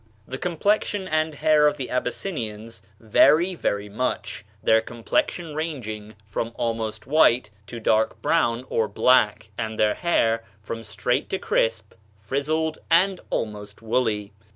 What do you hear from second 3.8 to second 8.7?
much, their complexion ranging from almost white to dark brown